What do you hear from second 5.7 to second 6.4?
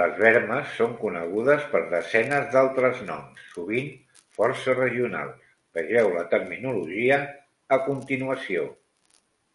vegeu la